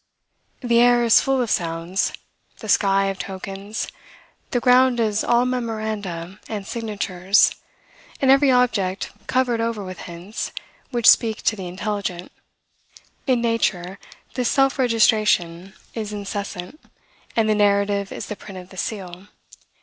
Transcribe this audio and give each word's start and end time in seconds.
The 0.61 0.79
air 0.79 1.03
is 1.03 1.21
full 1.21 1.43
of 1.43 1.51
sounds; 1.51 2.11
the 2.57 2.67
sky, 2.67 3.05
of 3.05 3.19
tokens; 3.19 3.87
the 4.49 4.59
ground 4.59 4.99
is 4.99 5.23
all 5.23 5.45
memoranda 5.45 6.39
and 6.49 6.65
signatures; 6.65 7.53
and 8.19 8.31
every 8.31 8.49
object 8.49 9.11
covered 9.27 9.61
over 9.61 9.83
with 9.83 9.99
hints, 10.09 10.53
which 10.89 11.07
speak 11.07 11.43
to 11.43 11.55
the 11.55 11.67
intelligent. 11.67 12.31
In 13.27 13.41
nature, 13.41 13.99
this 14.33 14.49
self 14.49 14.79
registration 14.79 15.75
is 15.93 16.11
incessant, 16.11 16.79
and 17.35 17.47
the 17.47 17.53
narrative 17.53 18.11
is 18.11 18.25
the 18.25 18.35
print 18.35 18.57
of 18.57 18.69
the 18.69 18.77
seal. 18.77 19.27